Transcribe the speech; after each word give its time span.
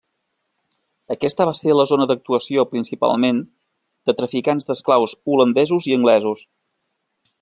Aquesta 1.15 1.45
va 1.49 1.53
ser 1.59 1.75
la 1.79 1.85
zona 1.91 2.07
d'actuació 2.11 2.65
principalment 2.71 3.43
de 4.11 4.17
traficants 4.23 4.67
d'esclaus 4.71 5.15
holandesos 5.35 5.91
i 5.93 5.95
anglesos. 6.01 6.43